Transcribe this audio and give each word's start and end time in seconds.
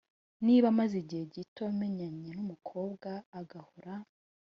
niba 0.45 0.67
maze 0.79 0.95
igihe 1.03 1.23
gito 1.35 1.63
menyanye 1.79 2.29
n 2.35 2.39
umukobwa 2.45 3.09
agahora 3.39 3.93